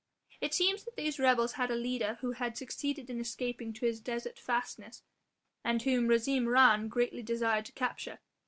[0.41, 3.99] It seems that these rebels had a leader who had succeeded in escaping to his
[4.01, 5.03] desert fastness,
[5.63, 8.17] and whom Hazim Rhan greatly desired to capture.